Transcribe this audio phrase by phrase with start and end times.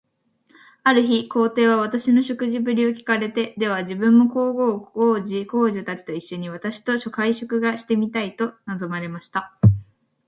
[0.83, 9.55] ある日、皇帝は私の食事振りを聞かれて、では自分も皇后、皇子、皇女たちと一しょに、私と会食がしてみたいと望まれました。